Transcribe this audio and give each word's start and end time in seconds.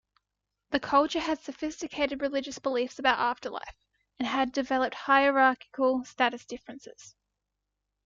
The 0.71 0.79
culture 0.79 1.19
had 1.19 1.37
sophisticated 1.37 2.23
religious 2.23 2.57
beliefs 2.57 2.97
about 2.97 3.19
afterlife 3.19 3.85
and 4.17 4.27
had 4.27 4.51
developed 4.51 4.95
hierarchical 4.95 6.03
status 6.05 6.43
differences. 6.43 7.15